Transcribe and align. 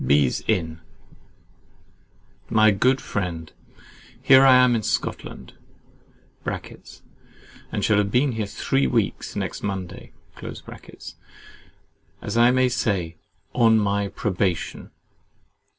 Bees 0.03 0.43
Inn. 0.47 0.81
My 2.49 2.71
good 2.71 2.99
friend, 2.99 3.51
Here 4.19 4.43
I 4.43 4.55
am 4.55 4.73
in 4.73 4.81
Scotland 4.81 5.53
(and 6.43 7.85
shall 7.85 7.97
have 7.99 8.09
been 8.09 8.31
here 8.31 8.47
three 8.47 8.87
weeks, 8.87 9.35
next 9.35 9.61
Monday) 9.61 10.11
as 12.19 12.35
I 12.35 12.49
may 12.49 12.67
say, 12.67 13.17
ON 13.53 13.77
MY 13.77 14.07
PROBATION. 14.07 14.89